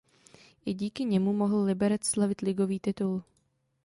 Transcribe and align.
I 0.65 0.73
díky 0.73 1.05
němu 1.05 1.33
mohl 1.33 1.61
Liberec 1.63 2.05
slavit 2.05 2.41
ligový 2.41 2.79
titul. 2.79 3.23